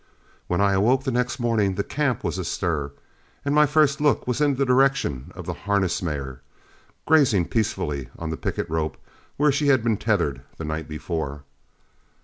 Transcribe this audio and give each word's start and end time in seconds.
When 0.47 0.61
I 0.61 0.73
awoke 0.73 1.03
the 1.03 1.11
next 1.11 1.39
morning 1.39 1.75
the 1.75 1.83
camp 1.83 2.23
was 2.23 2.39
astir, 2.39 2.89
and 3.45 3.53
my 3.53 3.67
first 3.67 4.01
look 4.01 4.25
was 4.25 4.41
in 4.41 4.55
the 4.55 4.65
direction 4.65 5.31
of 5.35 5.45
the 5.45 5.53
harness 5.53 6.01
mare, 6.01 6.41
grazing 7.05 7.45
peacefully 7.49 8.09
on 8.17 8.31
the 8.31 8.35
picket 8.37 8.67
rope 8.67 8.97
where 9.37 9.51
she 9.51 9.67
had 9.67 9.83
been 9.83 9.97
tethered 9.97 10.41
the 10.57 10.65
night 10.65 10.87
before. 10.89 11.43